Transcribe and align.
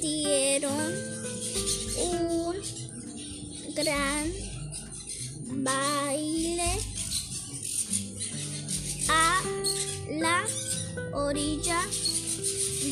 dieron 0.00 0.94
un 1.98 2.56
gran 3.74 4.32
baile 5.64 6.78
a 9.08 9.42
la 10.10 10.44
orilla 11.14 11.80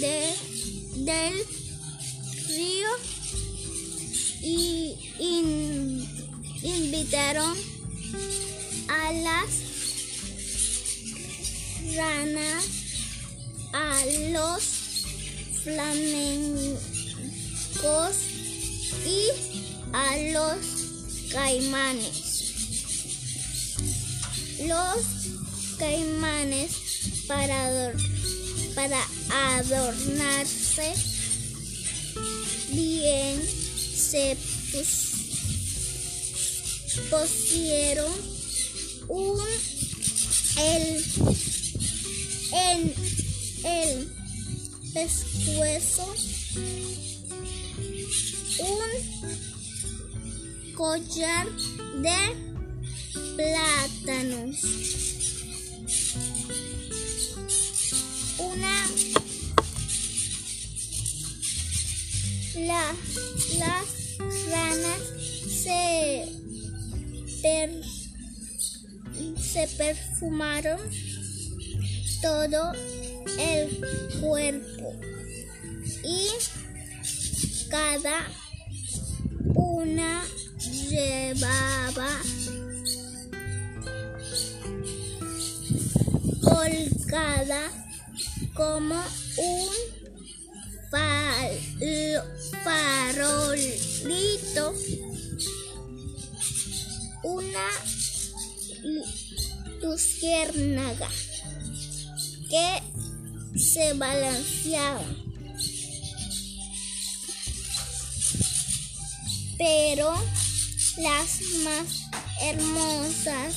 de, 0.01 0.33
del 0.97 1.35
río 2.49 2.89
y 4.41 4.95
in- 5.19 6.09
invitaron 6.63 7.57
a 8.89 9.13
las 9.13 9.49
ranas, 11.95 12.65
a 13.73 14.05
los 14.31 14.74
flamencos 15.65 16.77
y 19.07 19.29
a 19.93 20.17
los 20.33 20.59
caimanes. 21.33 22.21
Los 24.67 25.05
caimanes 25.79 26.71
para, 27.27 27.93
para 28.75 28.99
adornarse 29.57 30.93
bien 32.71 33.43
se 33.43 34.37
pus- 34.73 35.15
pusieron 37.11 38.13
un 39.09 39.41
el 40.57 41.05
el 43.65 44.14
pescuezo 44.95 46.07
un 48.61 48.91
collar 50.75 51.47
de 52.01 52.21
plátanos 53.37 54.57
una 58.39 58.87
la- 62.57 62.95
las 63.59 63.87
ranas 64.51 65.01
se 65.49 66.29
per- 67.43 67.83
se 69.43 69.67
perfumaron 69.77 70.79
todo 72.23 72.73
el 73.39 74.21
cuerpo. 74.21 74.95
Y 76.03 76.29
cada 77.71 78.27
una 79.55 80.25
llevaba 80.91 82.09
colgada 86.43 87.71
como 88.55 89.03
un 89.39 89.69
farolito. 93.15 93.95
Una 97.23 97.69
luciérnaga 99.81 101.09
que 102.51 102.94
se 103.57 103.93
balanceaba. 103.95 105.05
Pero 109.57 110.15
las 110.99 111.41
más 111.65 112.11
hermosas 112.43 113.55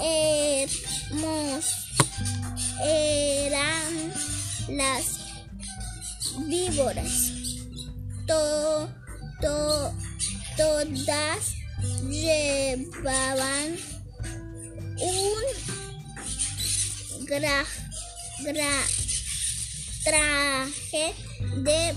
hermos 0.00 1.64
eran 2.84 4.12
las 4.68 5.04
víboras. 6.46 7.32
To- 8.26 8.88
to- 9.40 9.92
todas 10.56 11.54
llevaban 12.08 13.76
un 15.00 15.77
gra- 17.28 18.86
traje 20.04 21.14
de 21.62 21.94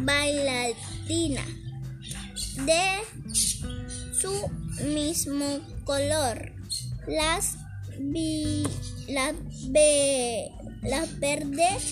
bailarina 0.00 1.44
de 2.66 2.84
su 4.20 4.48
mismo 4.84 5.60
color. 5.84 6.52
Las 7.06 7.56
vi- 7.98 8.66
las 9.08 9.34
ve- 9.68 10.50
las 10.82 11.18
verdes 11.18 11.82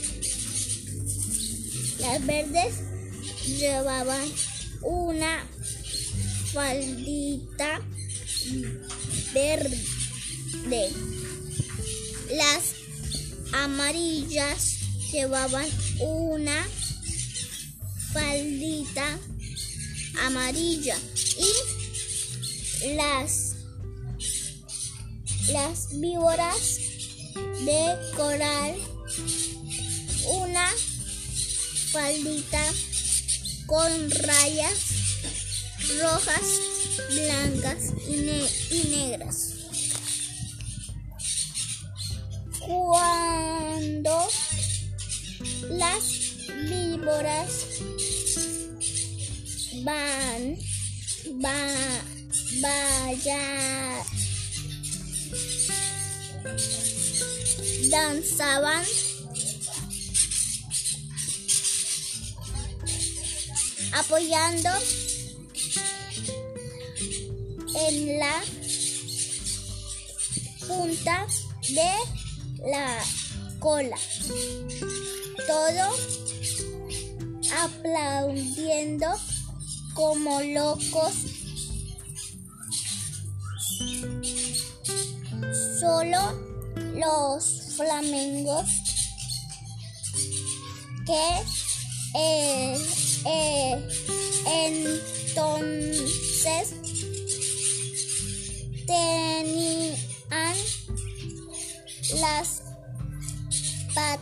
las 2.01 2.25
verdes 2.25 2.75
llevaban 3.59 4.27
una 4.83 5.45
faldita 6.53 7.81
verde. 9.35 10.91
Las 12.33 12.75
amarillas 13.53 14.79
llevaban 15.13 15.67
una 16.01 16.67
faldita 18.13 19.19
amarilla 20.25 20.97
y 21.39 22.95
las 22.95 23.57
las 25.53 25.99
víboras 25.99 26.79
de 27.65 27.97
coral 28.17 28.77
una 30.29 30.69
faldita 31.91 32.63
con 33.67 34.11
rayas 34.11 34.91
rojas, 36.01 36.61
blancas 37.11 37.93
y, 38.09 38.15
y 38.75 38.85
negras. 38.91 39.50
Cuando 42.71 44.29
las 45.71 46.05
víboras 46.69 47.67
van, 49.83 50.57
va, 51.45 51.59
vaya, 52.63 54.05
danzaban 57.91 58.85
apoyando 63.95 64.71
en 67.75 68.19
la 68.21 68.43
punta 70.69 71.27
de 71.69 72.20
la 72.65 73.03
cola. 73.59 73.97
Todo 75.47 75.97
aplaudiendo 77.63 79.07
como 79.95 80.41
locos. 80.43 81.13
Solo 85.81 86.19
los 86.95 87.75
flamencos 87.77 88.69
que 91.07 91.43
eh, 92.15 92.79
entonces 94.47 96.75
las 102.21 102.63
pa- 103.95 104.19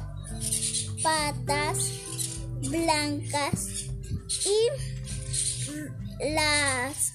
patas 1.02 1.78
blancas 2.68 3.68
y 4.44 4.58
las 6.34 7.12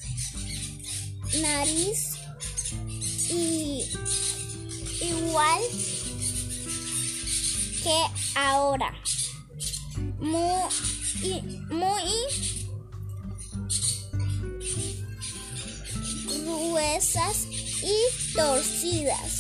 nariz 1.42 2.12
y 3.30 3.86
igual 5.02 5.62
que 7.84 8.00
ahora 8.36 8.94
muy 10.20 11.42
muy 11.70 12.04
gruesas 16.28 17.48
y 17.84 18.34
torcidas. 18.34 19.33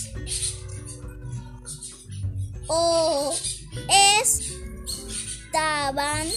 Estaban 4.22 6.28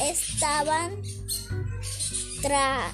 estaban 0.00 1.02
tra, 2.40 2.92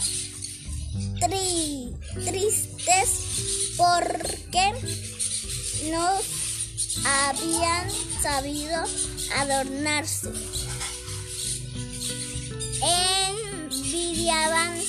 tri, 1.21 1.95
tristes 2.25 3.75
porque 3.77 4.73
no 5.91 6.09
habían 7.05 7.91
sabido 8.23 8.83
adornarse. 9.37 10.31
Envidiaban 13.71 14.81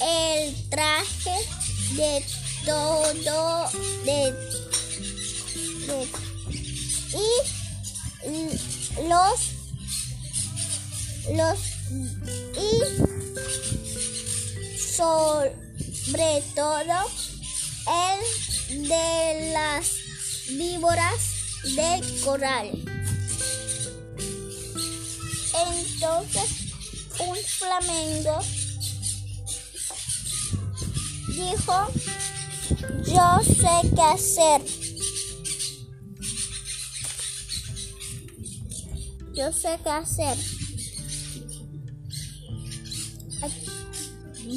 el 0.00 0.68
traje 0.70 1.36
de 1.94 2.24
todo 2.64 3.68
de, 4.04 4.47
de 5.88 6.06
y 7.14 7.28
los 9.08 9.40
los 11.34 11.58
y 12.56 12.70
sobre 14.88 16.42
todo 16.54 16.98
el 17.88 18.20
de 18.88 19.52
las 19.52 19.86
víboras 20.50 21.20
del 21.74 22.20
coral. 22.20 22.70
Entonces 25.54 26.48
un 27.20 27.36
flamengo 27.36 28.38
dijo, 31.28 31.88
yo 33.04 33.40
sé 33.44 33.88
qué 33.94 34.02
hacer. 34.02 34.87
Yo 39.38 39.52
sé 39.52 39.78
qué 39.84 39.90
hacer. 39.90 40.36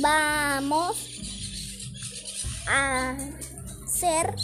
Vamos 0.01 0.98
a 2.68 3.16
hacer, 3.86 4.36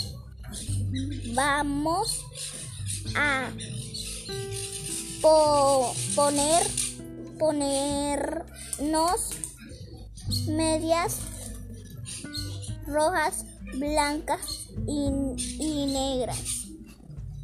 vamos 1.33 2.23
a 3.15 3.49
poner, 6.13 6.67
ponernos 7.39 9.31
medias 10.47 11.17
rojas, 12.85 13.43
blancas 13.73 14.67
y, 14.85 15.09
y 15.57 15.85
negras. 15.87 16.67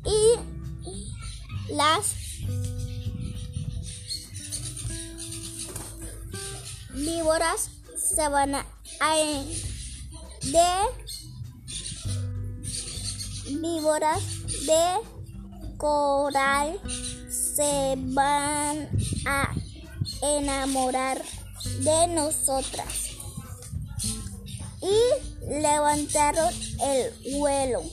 Y 0.05 1.73
las 1.73 2.22
víboras 6.93 7.69
se 7.97 8.27
van 8.29 8.55
a, 8.55 8.65
de 10.41 10.67
víboras 13.59 14.21
de 14.65 14.83
coral 15.77 16.79
se 17.29 17.95
van 17.97 18.89
a 19.25 19.53
enamorar 20.21 21.21
de 21.79 22.07
nosotras. 22.07 23.11
Y 24.81 25.49
levantaron 25.61 26.53
el 26.81 27.37
vuelo. 27.37 27.83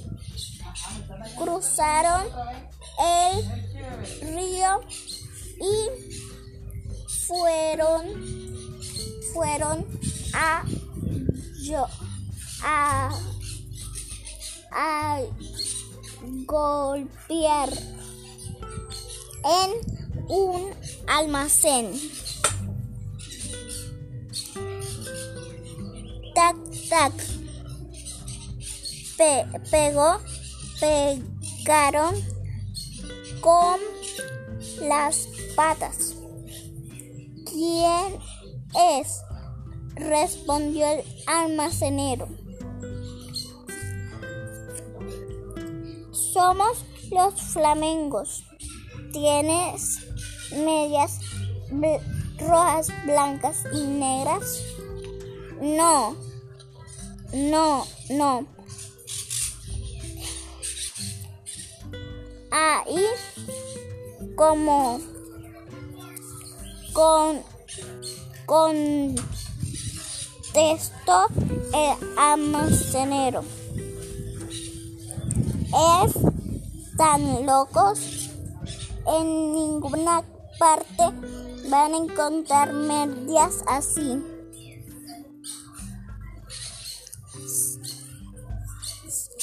Cruzaron 1.37 2.27
el 2.99 4.35
río 4.35 4.81
y 5.61 5.75
fueron 7.27 8.40
fueron 9.33 9.87
a 10.35 10.65
yo 11.63 11.87
a, 12.63 13.11
a 14.73 15.21
golpear 16.47 17.71
en 19.45 20.27
un 20.29 20.73
almacén. 21.07 21.93
Tac, 26.35 26.57
tac. 26.89 27.13
Pe 29.17 29.45
pegó, 29.71 30.19
pegaron 30.81 32.15
con 33.41 33.79
las 34.81 35.29
patas. 35.55 36.15
¿Quién 37.45 38.30
es? 38.75 39.23
respondió 39.95 40.87
el 40.91 41.05
almacenero. 41.27 42.29
Somos 46.13 46.85
los 47.11 47.35
flamengos. 47.35 48.45
¿Tienes 49.13 49.99
medias 50.53 51.21
rojas, 52.39 52.89
blancas 53.05 53.65
y 53.73 53.83
negras? 53.83 54.63
No, 55.61 56.17
no, 57.33 57.87
no. 58.09 58.47
Ahí, 62.51 63.05
como 64.37 65.01
con 66.93 67.50
contestó 68.51 69.17
el 71.73 72.19
almacenero. 72.19 73.45
Es 76.03 76.15
tan 76.97 77.47
locos 77.47 78.29
en 79.07 79.55
ninguna 79.55 80.25
parte 80.59 81.05
van 81.71 81.95
a 81.95 81.97
encontrar 81.97 82.73
medias 82.73 83.63
así. 83.69 84.21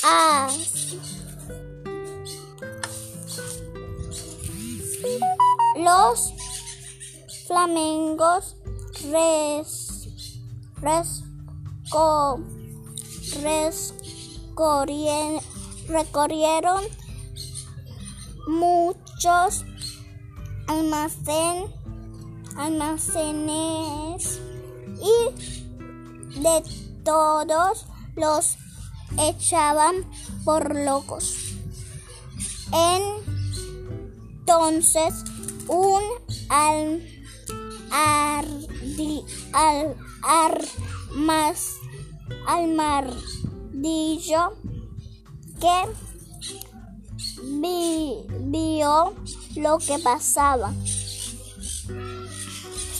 Ah. 0.03 0.49
Los 5.77 6.33
flamengos 7.47 8.56
res, 9.03 10.07
res, 10.81 11.23
co, 11.89 12.39
res, 13.41 13.93
corrien, 14.53 15.39
recorrieron 15.87 16.83
muchos 18.47 19.65
almacén, 20.67 21.65
almacenes 22.57 24.39
y 25.01 25.31
de 26.41 26.63
todos 27.03 27.85
los 28.15 28.57
echaban 29.19 29.95
por 30.43 30.75
locos. 30.75 31.55
Entonces 34.43 35.23
un 35.67 36.01
al, 36.49 37.01
al, 39.53 39.95
ar, 40.23 40.61
más, 41.13 41.75
al 42.45 42.67
que 45.59 45.83
vio 48.49 49.13
lo 49.55 49.77
que 49.79 49.99
pasaba. 49.99 50.73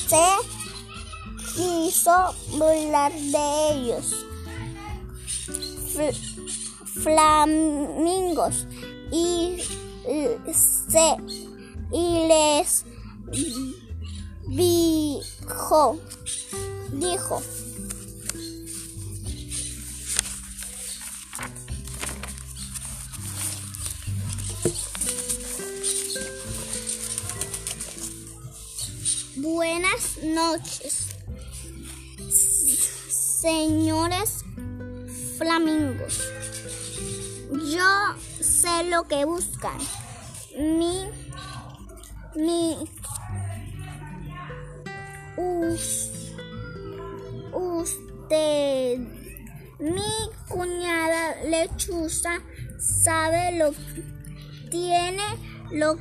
Se 0.08 0.26
quiso 1.56 2.34
burlar 2.52 3.14
de 3.14 3.72
ellos. 3.74 4.26
flamingos 7.04 8.68
y 9.12 9.58
se 10.52 11.16
y 11.92 12.28
les 12.28 12.86
dijo, 14.48 16.00
dijo, 16.92 17.42
Buenas 29.36 30.18
noches. 30.24 31.08
señores 33.42 34.44
flamingos. 35.38 36.22
Yo 37.72 38.16
sé 38.42 38.84
lo 38.90 39.04
que 39.04 39.26
buscan. 39.26 39.78
Mi, 40.58 41.08
mi, 42.36 42.78
us- 45.48 46.12
usted, 47.54 49.00
mi 49.80 50.12
cuñada 50.50 51.24
lechuza 51.52 52.34
sabe 52.80 53.58
lo 53.58 53.74
tiene 54.72 55.24
lo 55.72 55.98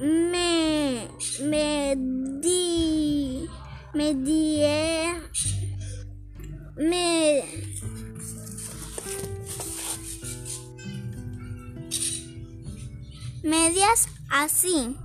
me 0.00 1.08
me 1.50 1.94
di 2.42 3.48
me 3.94 4.14
die 4.14 5.14
me 6.76 7.44
medias 13.42 14.08
así 14.30 14.96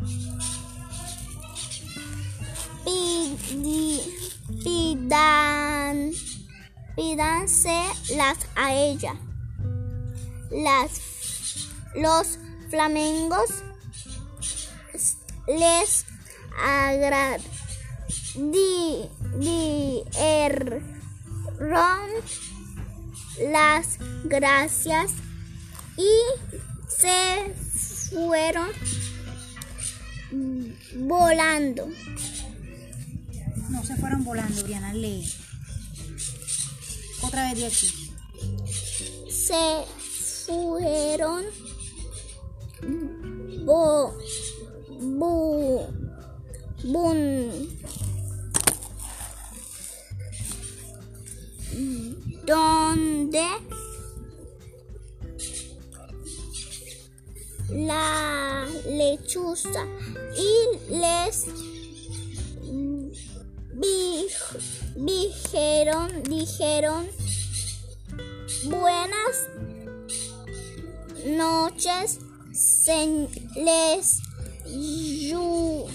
pidan 4.63 6.11
pídanse 6.95 7.81
las 8.15 8.37
a 8.55 8.73
ella 8.73 9.15
las 10.51 11.01
los 11.95 12.39
flamengos 12.69 13.49
les 15.47 16.05
agrad 16.57 17.39
di, 18.35 19.09
dieron 19.39 20.83
las 23.51 23.97
gracias 24.23 25.11
y 25.97 26.09
se 26.87 27.53
fueron 28.09 28.69
volando. 30.95 31.87
No 33.69 33.83
se 33.85 33.95
fueron 33.95 34.23
volando, 34.23 34.63
Briana, 34.63 34.93
lee. 34.93 35.31
Otra 37.21 37.51
vez 37.51 37.59
de 37.59 37.67
aquí. 37.67 38.11
Se 39.29 39.85
fueron 40.45 41.45
bo, 43.65 44.13
bu, 44.99 45.87
bun, 46.83 47.51
donde 52.45 53.45
la 57.69 58.67
lechuza 58.87 59.85
y 60.35 60.95
les 60.95 61.45
dijeron 64.95 66.23
dijeron 66.23 67.07
buenas 68.65 69.47
noches 71.25 72.19
se 72.53 73.27
les 73.55 74.19
yu- 74.65 75.85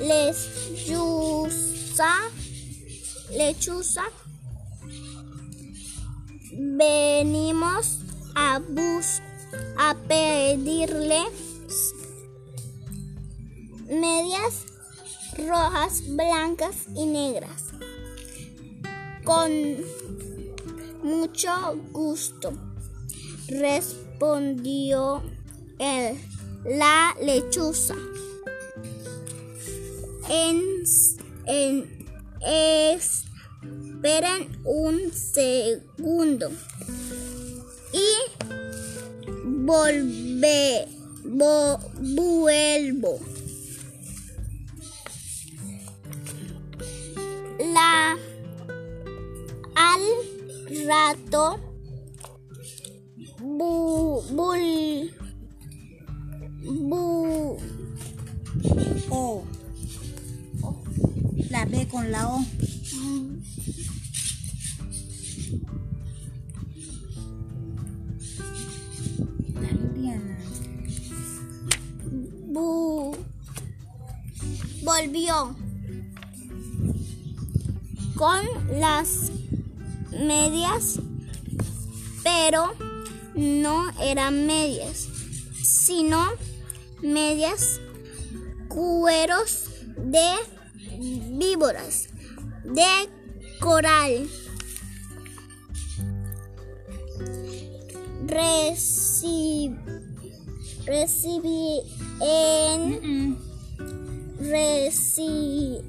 les 0.00 0.36
yusa 0.88 2.14
lechuza 3.36 4.02
venimos 6.52 7.98
a 8.34 8.58
bus 8.58 9.20
a 9.76 9.94
pedirle 10.08 11.22
medias 13.88 14.64
rojas, 15.46 16.02
blancas 16.08 16.74
y 16.94 17.04
negras. 17.06 17.64
Con 19.24 19.50
mucho 21.02 21.50
gusto 21.92 22.52
respondió 23.48 25.22
él 25.78 26.16
la 26.64 27.14
lechuza. 27.22 27.94
En, 30.30 30.62
en 31.46 32.06
esperen 33.72 34.60
un 34.64 35.12
segundo. 35.12 36.50
Y 37.92 38.04
volve 39.44 40.86
vo- 41.24 41.80
vuelvo 42.14 43.18
la 47.78 48.16
al 49.88 50.04
rato 50.88 51.44
bu, 53.58 54.22
bul, 54.36 54.64
bu, 56.90 57.58
O. 59.10 59.44
La 61.50 61.64
B 61.64 61.86
con 61.88 62.10
la 62.10 62.28
O. 62.28 62.38
Bu, 72.52 73.16
volvió 74.84 75.67
con 78.18 78.40
las 78.80 79.30
medias, 80.10 80.98
pero 82.24 82.74
no 83.36 83.88
eran 84.00 84.44
medias, 84.44 85.06
sino 85.62 86.26
medias 87.00 87.80
cueros 88.66 89.68
de 89.96 90.32
víboras, 91.38 92.08
de 92.64 93.08
coral. 93.60 94.28
Reci- 98.26 99.78
recibí 100.84 101.82
en 102.20 103.38
recién 104.40 105.82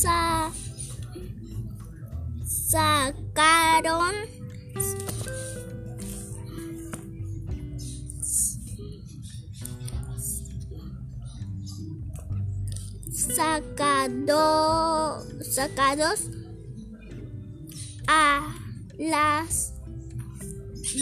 sa- 0.00 0.52
sacaron 2.46 4.14
sacado, 13.10 15.24
sacados 15.42 16.30
a 18.06 18.54
las 18.98 19.72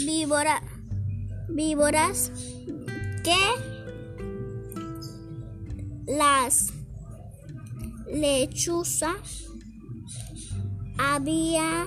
víbora- 0.05 0.63
víboras 1.49 2.31
que 3.23 3.37
las 6.07 6.71
lechuza 8.11 9.15
había 10.97 11.85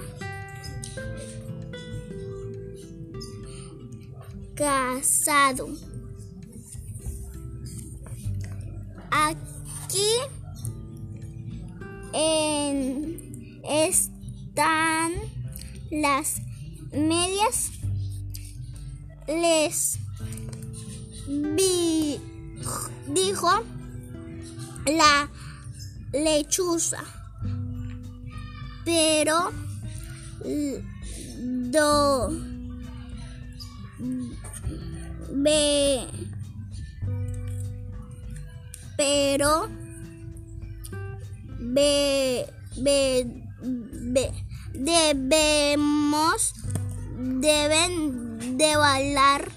cazado. 4.55 5.69
Aquí 9.11 10.09
en- 12.15 13.61
están 13.65 15.13
las 15.91 16.41
medias. 16.93 17.71
Les 19.29 19.99
vi, 21.29 22.19
dijo 23.09 23.49
la 24.87 25.31
lechuza. 26.13 27.03
Pero 28.85 29.53
do 31.71 32.31
ve 35.31 36.07
pero 38.97 39.69
ve- 41.59 42.47
ve- 42.77 44.33
debemos 44.75 46.53
deben 47.41 48.57
de 48.59 48.77
bailar 48.77 49.51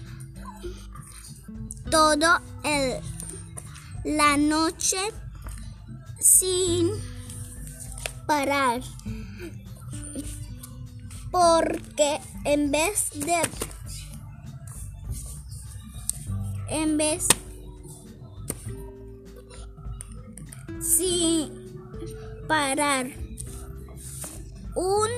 todo 1.89 2.39
el 2.63 3.01
la 4.05 4.37
noche 4.37 4.97
sin 6.25 6.89
parar. 8.25 8.81
Porque 11.31 12.19
en 12.43 12.71
vez 12.71 13.11
de 13.13 13.41
en 16.69 16.97
vez 16.97 17.27
sin 20.81 21.51
parar 22.47 23.07
un 24.75 25.09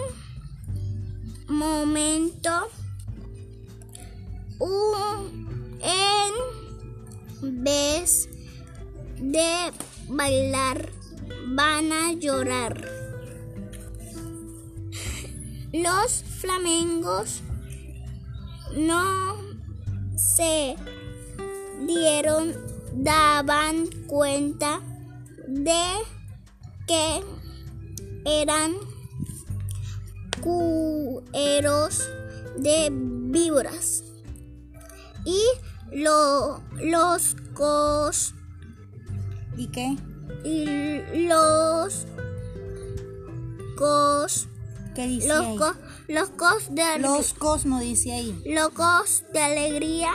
momento 1.48 2.70
un, 4.60 5.80
en 5.82 7.64
vez 7.64 8.28
de 9.20 9.72
bailar 10.10 10.97
van 11.50 11.92
a 11.92 12.14
llorar 12.14 12.90
los 15.74 16.24
flamengos 16.40 17.42
no 18.76 19.36
se 20.16 20.76
dieron 21.86 22.54
daban 22.94 23.88
cuenta 24.08 24.82
de 25.48 25.84
que 26.88 27.22
eran 28.26 28.74
cueros 30.42 32.10
de 32.58 32.90
víboras 32.92 34.04
y 35.26 35.40
lo- 35.92 36.62
los 36.82 37.36
cos 37.54 38.34
¿Y 39.58 39.68
qué? 39.68 39.98
Y 40.44 41.28
los 41.28 42.06
cos 43.78 44.48
¿Qué 44.96 45.08
dice 45.08 45.28
los, 45.28 45.46
ahí? 45.46 45.58
co- 45.58 45.76
los 46.08 46.30
cos 46.32 46.74
de 46.74 47.00
Los 47.00 47.34
cosmos 47.34 47.82
dice 47.82 48.12
ahí. 48.14 48.42
locos 48.46 49.24
de 49.34 49.40
alegría 49.40 50.10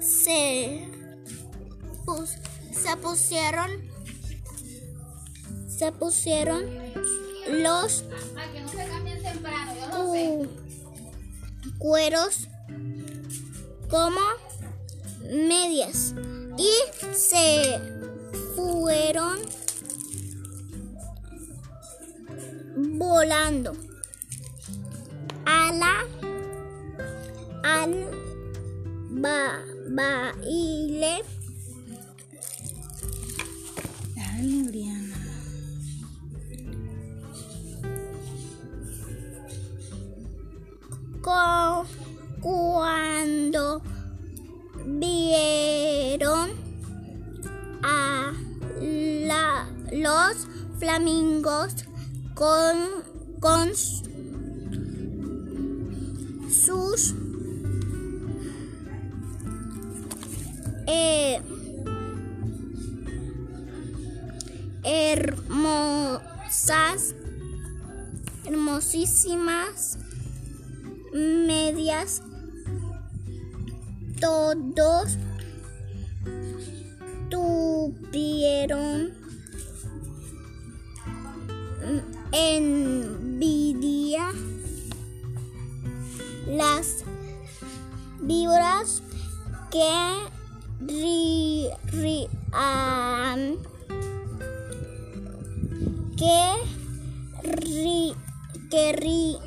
se 0.00 0.88
pus- 2.04 2.36
se 2.72 2.96
pusieron 2.98 3.70
se 5.68 5.90
pusieron 5.92 6.62
los 7.62 8.04
cu- 9.90 10.48
cueros 11.78 12.48
como 13.90 14.20
medias 15.30 16.14
y 16.58 16.70
se 17.14 17.80
fueron 18.54 19.38
volando 22.98 23.72
a 25.46 25.72
la 25.72 26.06
al 27.62 28.10
ba, 29.10 29.62
baile 29.88 31.22
Dale, 34.16 34.62
Briana. 34.68 35.16
co- 41.22 41.86
cuando 42.40 43.80
vieron 44.86 45.73
flamingos 50.78 51.74
con, 52.34 52.76
con 53.40 53.74
sus 56.50 57.14
eh, 60.86 61.40
hermosas 64.82 66.34
hermosísimas 68.44 69.98
medias 71.12 72.22
todos 74.20 75.18
tuvieron 77.30 79.23
envidia 82.32 84.32
las 86.46 87.04
víboras 88.20 89.02
que 89.70 89.90
ri- 90.80 91.70
rían 91.92 93.58
que 96.16 96.54
ri- 97.42 98.14
que 98.70 98.92
ri- 98.92 99.38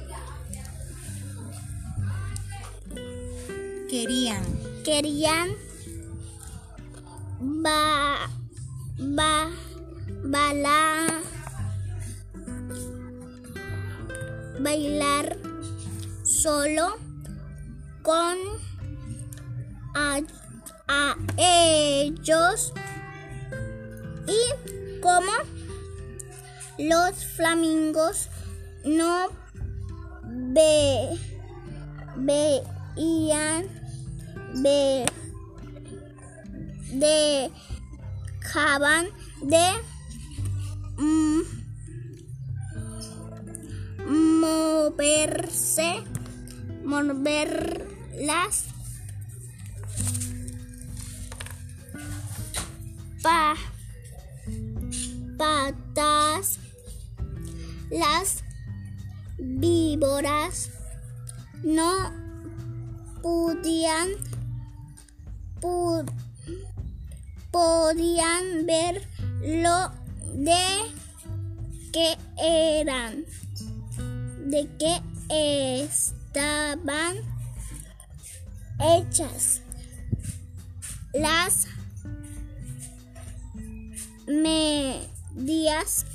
Querían. 3.90 4.44
querían 4.84 5.50
ba, 7.40 8.30
ba, 9.00 9.50
bala- 10.26 11.22
bailar 14.60 15.38
solo 16.24 16.98
con 18.02 18.38
a, 19.96 20.22
a 20.88 21.16
ellos 21.38 22.74
y 24.28 25.02
como 25.02 25.32
los 26.78 27.26
flamingos 27.36 28.30
no 28.86 29.28
ve, 30.24 31.18
veían 32.16 33.66
de 34.54 35.06
dejaban 36.92 39.08
de 39.44 39.72
mm, 40.98 41.57
moverse 44.08 46.04
mover 46.84 47.86
las 48.20 48.66
pa, 53.22 53.56
patas 55.38 56.60
las 57.90 58.44
víboras. 59.38 60.72
No 61.64 61.94
podían 63.22 64.10
podían 67.52 68.66
ver 68.66 69.08
lo 69.42 69.92
de 70.34 70.56
que 71.92 72.16
eran, 72.38 73.26
de 74.50 74.68
que 74.78 75.02
estaban 75.78 77.18
hechas 78.80 79.62
las 81.14 81.68
medias 84.28 86.06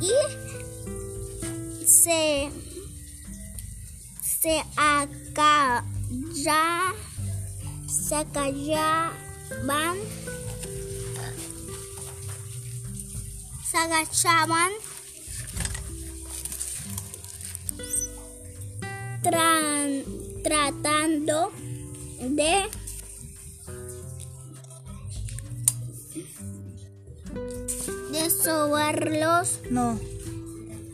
y 0.00 0.10
se 1.86 2.50
se 4.46 4.62
acalla, 4.76 6.62
se 7.88 8.14
acallaban 8.14 9.96
se 13.68 13.76
agachaban 13.76 14.70
tran- 19.24 20.04
tratando 20.44 21.50
de 22.20 22.68
de 28.12 28.30
sobarlos 28.30 29.58
No. 29.70 29.98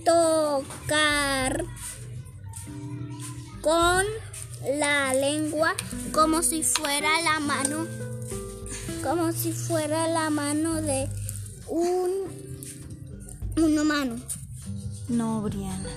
tocar 0.06 1.64
con 3.62 4.04
la 4.78 5.14
lengua 5.14 5.74
como 6.12 6.42
si 6.42 6.62
fuera 6.62 7.22
la 7.22 7.40
mano 7.40 7.86
como 9.02 9.32
si 9.32 9.52
fuera 9.52 10.06
la 10.08 10.28
mano 10.28 10.82
de 10.82 11.08
un 11.68 12.12
humano 13.56 14.16
No, 15.08 15.42
Briana. 15.42 15.90